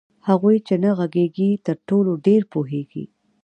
[0.27, 3.05] هغوئ چي نه ږغيږي ترټولو ډير پوهيږي